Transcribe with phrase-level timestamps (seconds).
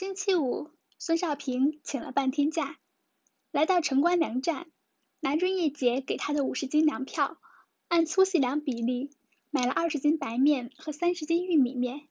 [0.00, 2.78] 星期五，孙少平请了半天假，
[3.50, 4.72] 来到城关粮站，
[5.20, 7.38] 拿润叶姐给他的五十斤粮票，
[7.88, 9.10] 按粗细粮比例
[9.50, 12.08] 买了二十斤白面和三十斤玉米面。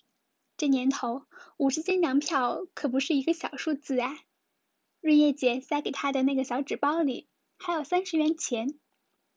[0.55, 1.25] 这年头，
[1.57, 4.15] 五十斤粮票可不是一个小数字啊！
[5.01, 7.27] 润叶姐塞给他的那个小纸包里
[7.57, 8.79] 还有三十元钱，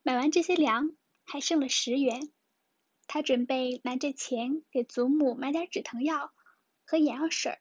[0.02, 0.90] 买完这些粮
[1.24, 2.30] 还剩了十元。
[3.06, 6.34] 他准备拿这钱给祖母买点止疼药
[6.84, 7.58] 和眼药水，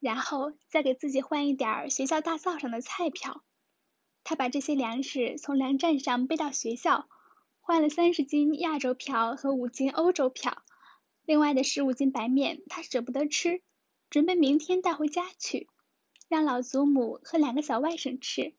[0.00, 3.42] 然后再给自己换一点儿学校大灶上的菜票。
[4.24, 7.08] 他把这些粮食从粮站上背到学校，
[7.60, 10.62] 换了三十斤亚洲票和五斤欧洲票。
[11.24, 13.62] 另外的十五斤白面，他舍不得吃，
[14.10, 15.68] 准备明天带回家去，
[16.28, 18.54] 让老祖母和两个小外甥吃。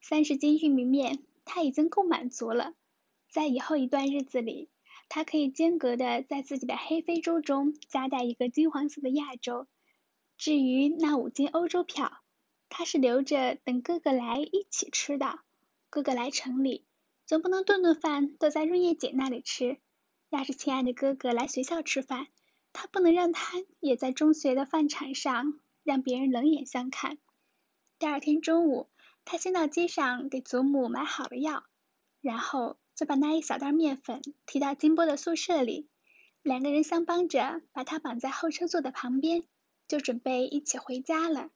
[0.00, 2.74] 三十斤玉米面，他已经够满足了。
[3.30, 4.70] 在以后一段日子里，
[5.08, 9.66] 他可以间隔的在自己的黑非洲中夹带一个金黄色的亚洲。
[10.38, 12.20] 至于那五斤欧洲票，
[12.68, 15.40] 他是留着等哥哥来一起吃的。
[15.90, 16.84] 哥哥来城里，
[17.26, 19.78] 总不能顿顿饭都在润叶姐那里吃。
[20.30, 22.28] 要是亲爱的哥哥来学校吃饭，
[22.72, 27.18] 他不能让他也在中学的饭场上让别人冷眼相看。
[27.98, 28.86] 第二天中午，
[29.24, 31.64] 他先到街上给祖母买好了药，
[32.20, 35.88] 然后就把那一小袋面粉提到金波的宿舍里，
[36.42, 39.42] 两个人相帮着把他绑在后车座的旁边，
[39.88, 41.50] 就准备一起回家了。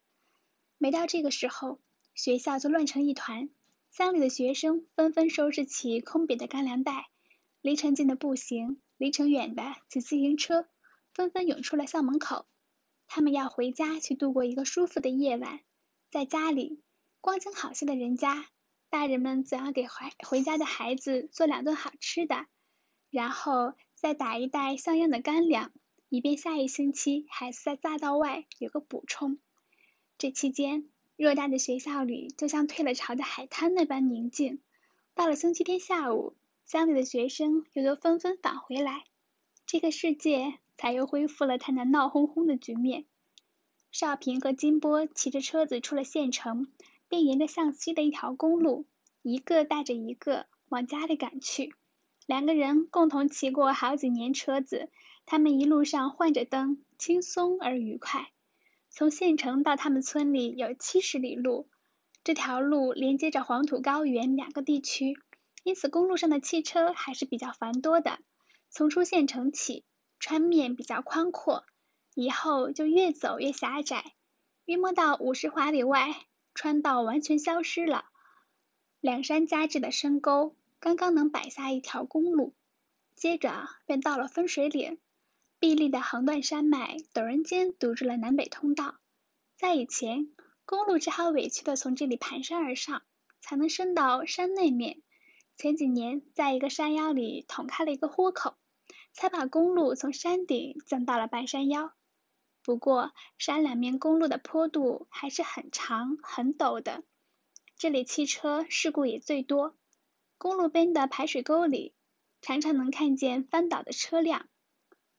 [0.79, 1.79] 没到这个时候，
[2.15, 3.51] 学校就乱成一团，
[3.91, 7.11] 乡里的学生纷纷收拾起空瘪的干粮袋。
[7.61, 10.67] 离城近的步行，离城远的骑自行车，
[11.15, 12.47] 纷纷涌出了校门口。
[13.07, 15.61] 他们要回家去度过一个舒服的夜晚。
[16.11, 16.83] 在家里，
[17.21, 18.47] 光景好些的人家，
[18.91, 22.47] 大人们总要给回回家的孩子做两顿好吃的，
[23.11, 25.71] 然后再打一袋像样的干粮，
[26.13, 29.39] 以便下一星期孩子在大道外有个补充。
[30.19, 34.61] 这期间，偌大的学校里就像退了潮的海滩那般宁静。
[35.15, 36.37] 到了星期天下午。
[36.67, 39.05] 乡里的学生又都纷纷返回来，
[39.67, 43.07] 这个世界才又恢复了它那闹哄哄的局面。
[43.91, 46.71] 少平和金波骑着车子出了县城，
[47.09, 48.87] 便沿着向西的一条公路，
[49.23, 51.75] 一个带着一个往家里赶去。
[52.27, 54.91] 两个人共同骑过好几年车子，
[55.25, 58.31] 他们一路上换着灯，轻松而愉快。
[58.91, 61.69] 从县城到他们村里有七十里路，
[62.25, 65.17] 这条路连接着黄土高原两个地区。
[65.65, 68.19] 因此，公路上的汽车还是比较繁多的。
[68.69, 69.85] 从出县城起，
[70.19, 71.65] 川面比较宽阔，
[72.15, 74.13] 以后就越走越狭窄。
[74.65, 78.05] 约摸到五十华里外，川道完全消失了。
[79.01, 82.53] 两山夹峙的深沟，刚刚能摆下一条公路。
[83.15, 84.99] 接着便到了分水岭，
[85.63, 88.97] 壁立的横断山脉陡然间堵住了南北通道。
[89.57, 90.27] 在以前，
[90.65, 93.05] 公路只好委屈的从这里盘山而上，
[93.41, 95.03] 才能伸到山内面。
[95.57, 98.57] 前几年，在一个山腰里捅开了一个豁口，
[99.13, 101.93] 才把公路从山顶降到了半山腰。
[102.65, 107.05] 不过，山两面公路的坡度还是很长很陡的，
[107.77, 109.77] 这里汽车事故也最多。
[110.39, 111.95] 公路边的排水沟里，
[112.41, 114.49] 常常能看见翻倒的车辆。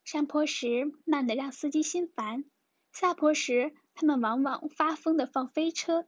[0.04, 2.44] 上坡时慢得让司机心烦，
[2.92, 6.06] 下坡时他们往往发疯的放飞车，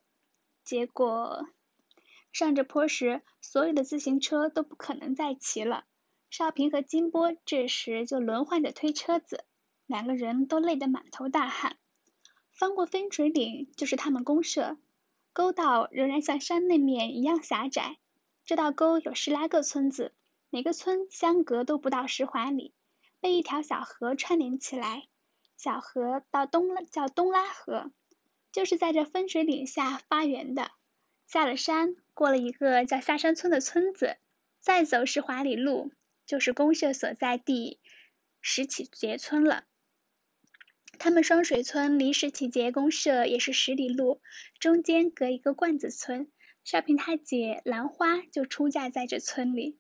[0.63, 1.47] 结果。
[2.33, 5.85] 上着坡时，所有的自行车都不可能再骑了。
[6.29, 9.45] 少平和金波这时就轮换着推车子，
[9.85, 11.77] 两个人都累得满头大汗。
[12.51, 14.77] 翻过分水岭就是他们公社，
[15.31, 17.97] 沟道仍然像山那面一样狭窄。
[18.43, 20.13] 这道沟有十来个村子，
[20.49, 22.73] 每个村相隔都不到十华里，
[23.19, 25.03] 被一条小河串联起来。
[25.57, 27.91] 小河到东叫东拉河，
[28.51, 30.71] 就是在这分水岭下发源的。
[31.27, 34.17] 下了山，过了一个叫下山村的村子，
[34.59, 35.91] 再走十华里路，
[36.25, 37.79] 就是公社所在地
[38.41, 39.63] 石启节村了。
[40.99, 44.21] 他们双水村离石启节公社也是十里路，
[44.59, 46.31] 中间隔一个罐子村。
[46.63, 49.77] 少平他姐兰花就出嫁在这村里。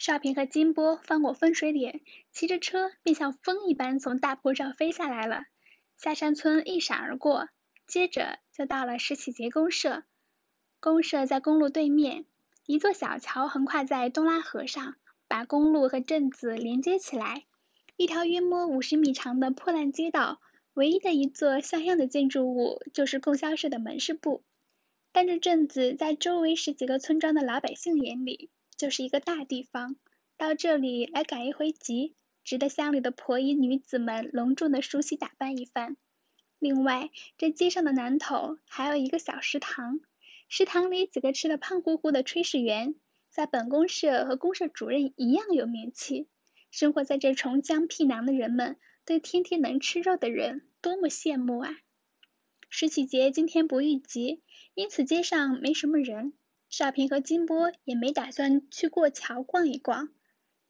[0.00, 2.00] 少平和金波翻过分水岭，
[2.32, 5.42] 骑着车便像风一般从大坡上飞下来了。
[5.98, 7.50] 下山村一闪而过，
[7.86, 10.04] 接着就到了石启节公社。
[10.80, 12.24] 公社在公路对面，
[12.64, 14.96] 一座小桥横跨在东拉河上，
[15.28, 17.44] 把公路和镇子连接起来。
[17.98, 20.40] 一条约摸五十米长的破烂街道，
[20.72, 24.42] 唯一的一座像样的建筑物就是供销社的门市部。
[25.12, 28.48] 但这镇子在周围十几个村庄的老百姓眼里，
[28.80, 29.96] 就是一个大地方。
[30.38, 35.98] 到这里来赶一回集，值得乡里的婆姨女子们隆重的梳洗打扮一番。
[36.58, 40.00] 另外，这街上的南头还有一个小食堂，
[40.48, 42.94] 食堂里几个吃的胖乎乎的炊事员，
[43.28, 46.26] 在本公社和公社主任一样有名气。
[46.70, 51.76] 生活在这重江僻壤的人们，对天天能吃肉的人多么羡慕啊！
[52.70, 54.40] 石启节今天不遇集，
[54.72, 56.32] 因此街上没什么人。
[56.70, 60.08] 少平和金波也没打算去过桥逛一逛。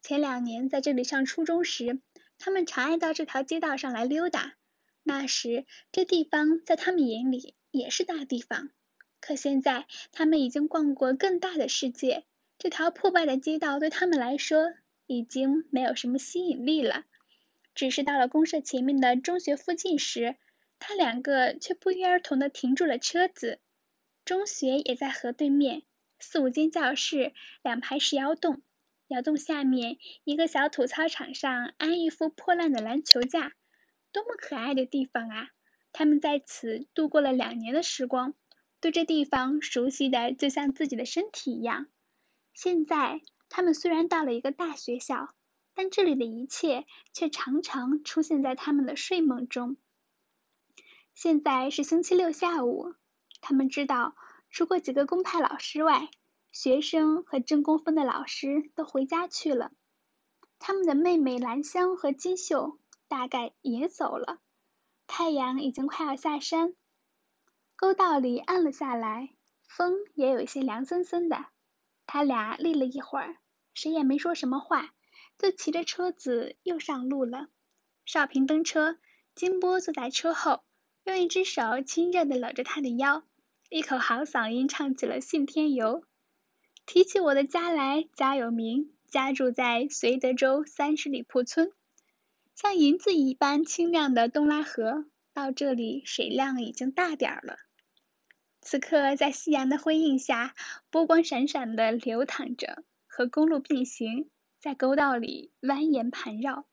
[0.03, 2.01] 前两年在这里上初中时，
[2.39, 4.55] 他们常爱到这条街道上来溜达。
[5.03, 8.71] 那时这地方在他们眼里也是大地方。
[9.21, 12.25] 可现在他们已经逛过更大的世界，
[12.59, 14.73] 这条破败的街道对他们来说
[15.07, 17.05] 已经没有什么吸引力了。
[17.75, 20.37] 只是到了公社前面的中学附近时，
[20.79, 23.61] 他两个却不约而同地停住了车子。
[24.25, 25.83] 中学也在河对面。
[26.21, 27.33] 四五间教室，
[27.63, 28.63] 两排石窑洞，
[29.09, 33.55] 窑洞下面一个小土操场上安一副破烂的篮球架，
[34.13, 35.49] 多么可爱的地方啊！
[35.93, 38.35] 他们在此度过了两年的时光，
[38.81, 41.87] 对这地方熟悉的就像自己的身体一样。
[42.53, 45.35] 现在他们虽然到了一个大学校，
[45.75, 49.79] 但这里的一切却常常出现在他们的睡梦中。
[51.15, 52.95] 现在是星期六下午，
[53.41, 54.15] 他们知道。
[54.51, 56.11] 除过几个公派老师外，
[56.53, 59.71] 学生和正宫分的老师都回家去了。
[60.59, 64.39] 他们的妹妹兰香和金秀大概也走了。
[65.07, 66.75] 太阳已经快要下山，
[67.77, 69.31] 沟道里暗了下来，
[69.67, 71.47] 风也有一些凉森森的。
[72.07, 73.37] 他俩立了一会儿，
[73.73, 74.93] 谁也没说什么话，
[75.39, 77.49] 就骑着车子又上路了。
[78.05, 78.99] 少平登车，
[79.35, 80.65] 金波坐在车后，
[81.05, 83.23] 用一只手亲热的搂着他的腰。
[83.73, 86.01] 一口好嗓音唱起了《信天游》，
[86.87, 91.71] 提起我的家来家有名，家住在绥德州三十里铺村。
[92.57, 97.59] 像银子一般清亮的东拉河，到这里水量已经大点儿了。
[98.61, 100.57] 此刻在夕阳的辉映下，
[100.91, 104.29] 波光闪闪的流淌着，和公路并行，
[104.59, 106.67] 在沟道里蜿蜒盘绕。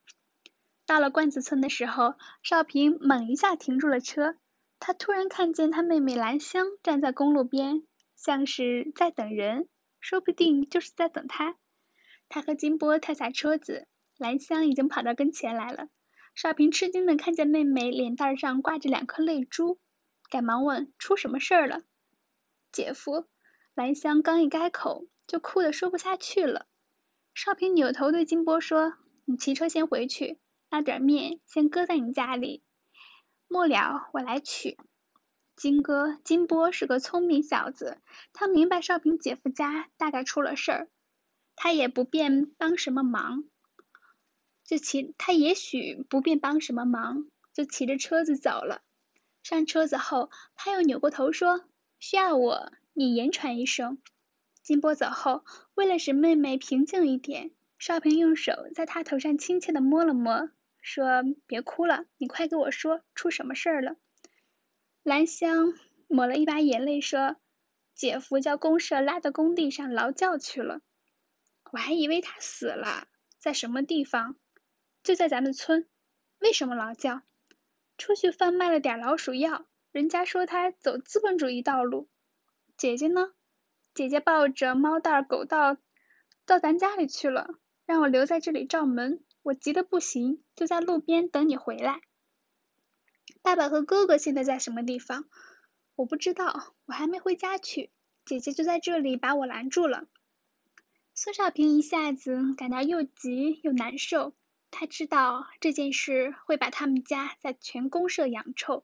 [0.88, 4.36] 到了罐子村的时候，少平猛一下停住了车。
[4.80, 7.84] 他突然看见他妹妹兰香站在公路边，
[8.16, 9.68] 像是在等人，
[10.00, 11.58] 说不定就是在等他。
[12.30, 13.88] 他和金波跳下车子，
[14.18, 15.90] 兰香已经跑到跟前来了。
[16.36, 19.80] 少平吃惊的看见妹妹脸蛋上挂着两颗泪珠，
[20.30, 21.82] 赶忙问：“出什么事儿了？”
[22.72, 23.26] 姐夫，
[23.74, 26.68] 兰香刚一开口，就哭得说不下去了。
[27.34, 28.94] 少平扭头对金波说
[29.26, 30.38] ：“你骑车先回去，
[30.70, 32.62] 那点面先搁在你家里。”
[33.48, 34.78] 末了，我来取。
[35.56, 37.98] 金哥金波是个聪明小子，
[38.34, 40.90] 他明白少平姐夫家大概出了事儿，
[41.56, 43.46] 他也不便帮什么忙，
[44.64, 48.82] 就骑他也许不便帮什么忙，就骑着车子走了。
[49.42, 51.64] 上车子后，他又扭过头说
[52.00, 53.98] ：“需要我，你言传一声。”
[54.62, 60.50] 金波走后，为了使妹妹平静一点，少平用手在她头上亲切的摸了摸。
[60.90, 63.98] 说别哭了，你快给我说出什么事儿了。
[65.04, 65.74] 兰香
[66.08, 67.36] 抹了一把眼泪说
[67.94, 70.80] ：“姐夫叫公社拉到工地上劳教去了，
[71.74, 74.38] 我还以为他死了，在什么地方？
[75.04, 75.90] 就在咱们村。
[76.40, 77.22] 为什么劳教？
[77.98, 82.08] 出去贩卖了点老鼠药，人家说他走资本主义道路。
[82.78, 83.34] 姐姐呢？
[83.94, 85.80] 姐姐抱着猫蛋狗蛋
[86.46, 92.02] 到咱家里去了，让我留在这里照门。”我急得不行，就在路边等你回来。
[93.42, 95.24] 爸爸和哥哥现在在什么地方？
[95.96, 97.90] 我不知道，我还没回家去。
[98.26, 100.10] 姐姐就在这里把我拦住了。
[101.14, 104.34] 孙少平一下子感到又急又难受，
[104.70, 108.84] 他知道这件事会把他们家在全公社养臭。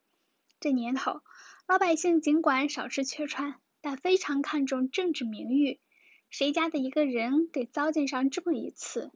[0.61, 1.19] 这年头，
[1.67, 5.81] 老百姓尽管少吃缺穿，但非常看重政治名誉。
[6.29, 9.11] 谁家的一个人给糟践上这么一次？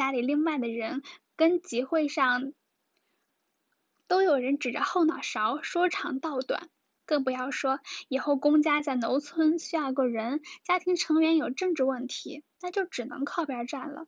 [0.00, 1.02] 家里另外的人
[1.36, 2.54] 跟集会上
[4.08, 6.70] 都有人指着后脑勺说长道短，
[7.04, 14.06] 更不要说以后公家在农村需要个人，家庭成员有政治问题，那就只能靠边站了。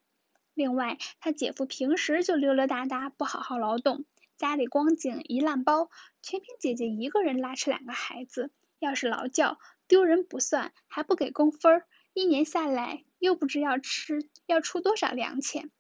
[0.55, 4.07] 另外，他姐夫平时就溜溜达达，不好好劳动，
[4.39, 5.91] 家里光景一烂包，
[6.23, 8.51] 全凭姐姐一个人拉扯两个孩子。
[8.79, 9.59] 要是劳教，
[9.89, 11.87] 丢人不算，还不给工分儿。
[12.15, 15.71] 一年下来，又不知要吃要出多少粮钱。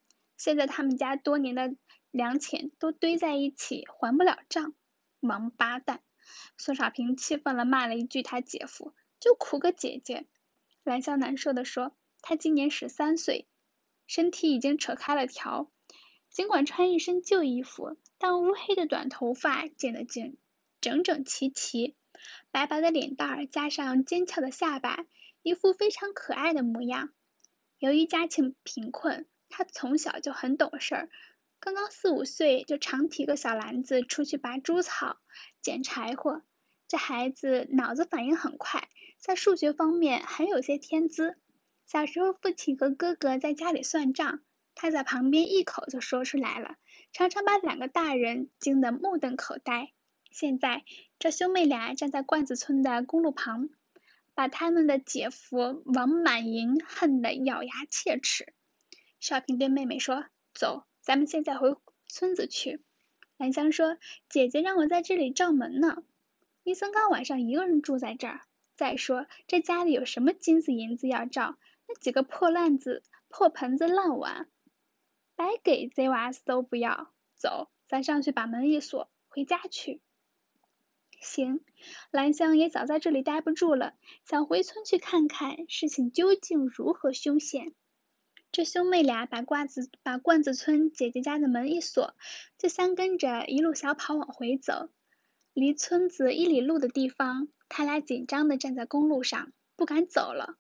[0.43, 1.77] 现在他们家多年的
[2.11, 4.75] 粮钱都堆在一起，还不了账。
[5.21, 6.03] 王八蛋！
[6.59, 10.27] 孙少平气愤了，骂了一句他姐夫，就苦个姐姐。
[10.83, 13.47] 兰香难受的说：“他今年十三岁，
[14.09, 15.71] 身体已经扯开了条，
[16.29, 20.37] 尽管穿一身旧衣服，但乌黑的短头发剪得见
[20.81, 21.95] 整整齐齐，
[22.51, 25.07] 白白的脸蛋儿加上尖翘的下巴，
[25.43, 27.13] 一副非常可爱的模样。
[27.79, 31.09] 由于家境贫困，他从小就很懂事儿，
[31.61, 35.19] 刚刚四五岁就常提个小篮子出去拔猪草、
[35.61, 36.43] 捡柴火。
[36.89, 41.37] 这孩子脑子反应很快，在数学方面很有些天资。
[41.87, 44.41] 小时候，父亲和哥哥在家里算账，
[44.75, 46.77] 他在旁边一口就说出来了，
[47.13, 49.93] 常常把两个大人惊得目瞪口呆。
[50.31, 50.83] 现在，
[51.19, 53.69] 这兄妹俩站在罐子村的公路旁，
[54.35, 58.55] 把他们的姐夫王满银恨得咬牙切齿。
[59.23, 61.77] 少平对妹妹说：“走，咱们现在回
[62.09, 62.83] 村子去。”
[63.39, 63.97] 兰香说
[64.29, 66.03] ：“姐姐让我在这里照门呢。
[66.65, 68.41] 伊森刚晚上一个人住在这儿。
[68.75, 71.57] 再说，这家里有什么金子银子要照？
[71.87, 74.49] 那几个破烂子、破盆子、烂碗，
[75.37, 77.13] 白给贼娃子都不要。
[77.37, 80.01] 走，咱上去把门一锁，回家去。”
[81.21, 81.65] 行，
[82.11, 87.73] 兰香也早在这里待不住了，想回村去看看事情究竟如何凶险。
[88.53, 92.15] 这兄妹俩把罐子把罐子村姐姐家的门一锁，
[92.59, 94.91] 就相跟着一路小跑往回走。
[95.55, 100.59] 离村子一里路的地方，他俩紧张的站在公路上，不敢走了。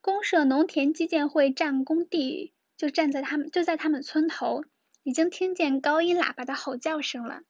[0.00, 4.64] 公社农田基建会占工地就站在他们就在他们村头，
[5.02, 7.42] 已经听见高音喇叭的吼叫声了。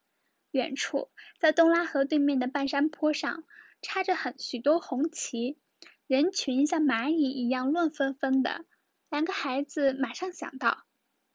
[0.49, 1.09] 远处，
[1.39, 3.43] 在东拉河对面的半山坡上，
[3.83, 5.59] 插着很许多红旗，
[6.07, 8.65] 人群像蚂蚁一样乱纷纷的。
[9.15, 10.83] 两个孩子马上想到，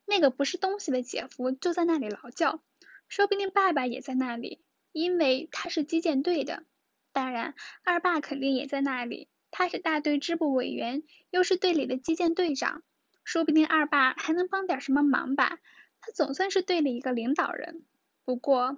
[0.05, 2.63] 那个不是东西的姐夫就在那里劳教，
[3.09, 6.65] 说不定爸爸也在那里，因为他是击剑队的。
[7.13, 12.83] 当然，二爸肯定也在那里，他是大队支部委员，又是队里的击剑队长，
[13.25, 15.59] 说不定二爸还能帮点什么忙吧。
[16.03, 17.87] 他总算是队里一个领导人，
[18.27, 18.77] 不过。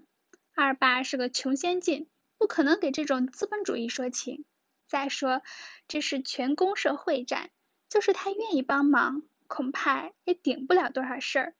[0.55, 4.45] 二爸是个穷先进，不可能给这种资本主义说情。
[4.87, 5.43] 再说，
[5.89, 7.51] 这是全公社会战，
[7.93, 11.55] 就是他愿意帮忙，恐怕也顶不了多少事儿。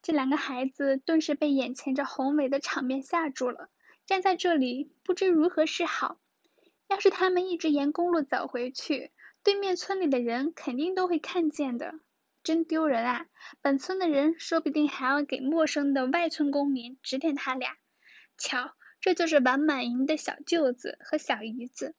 [0.00, 3.68] 这两个孩子顿时被眼前这宏伟的场面吓住了，
[4.06, 6.18] 站在这里不知如何是好。
[6.88, 9.10] 要是他们一直沿公路走回去，
[9.42, 11.92] 对面村里的人肯定都会看见的，
[12.42, 13.26] 真丢人啊！
[13.60, 17.76] 本村的人说不定还要给陌生的外村公民指点他俩。
[18.38, 21.94] 瞧，这就是王满银的小舅子和小姨子。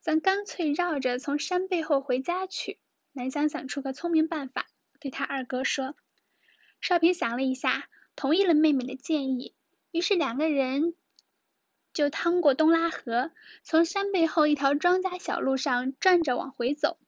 [0.00, 2.78] 咱干脆绕着从山背后回家去。
[3.12, 4.66] 南香想出个聪明办法，
[5.00, 5.94] 对他二哥说。
[6.80, 9.54] 少平想了一下，同意了妹妹的建议。
[9.90, 10.94] 于是两个人
[11.92, 13.32] 就趟过东拉河，
[13.64, 16.98] 从山背后一条庄稼小路上转着往回走。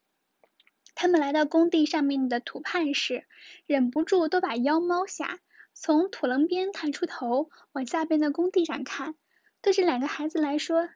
[0.97, 3.25] 他们来到工地上面的土畔时，
[3.67, 5.39] 忍不住都把腰猫下。
[5.73, 9.15] 从土棱边探出头，往下边的工地上看，
[9.63, 10.89] 对这两个孩子来说，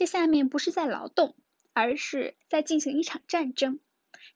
[0.00, 1.36] 这下面不是在劳动，
[1.74, 3.80] 而是在进行一场战争。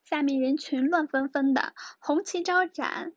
[0.02, 3.14] 下面人群乱纷纷的，红旗招展，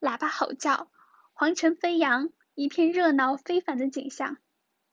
[0.00, 0.90] 喇叭吼叫，
[1.34, 4.38] 黄尘飞扬，一片热闹非凡的景象。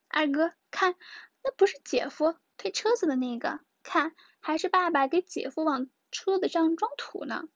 [0.10, 0.94] 二哥，看，
[1.44, 7.50] 那不是姐夫推车子的那个，看，还是爸爸给姐夫往车子上装土呢。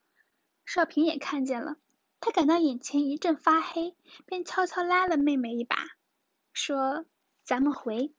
[0.66, 1.76] 少平也看见了。
[2.20, 5.78] 他感到眼前一阵发黑，便悄悄拉了妹妹一把，
[6.52, 7.06] 说
[7.46, 8.12] ：“咱们回。”